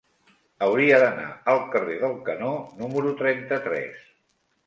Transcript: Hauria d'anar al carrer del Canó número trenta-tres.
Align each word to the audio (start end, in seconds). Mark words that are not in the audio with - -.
Hauria 0.67 1.01
d'anar 1.01 1.25
al 1.53 1.59
carrer 1.75 1.99
del 2.05 2.17
Canó 2.29 2.53
número 2.79 3.13
trenta-tres. 3.21 4.03